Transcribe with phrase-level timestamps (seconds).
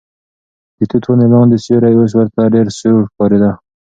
[0.77, 3.51] د توت ونې لاندې سیوری اوس ورته ډېر سوړ ښکارېده.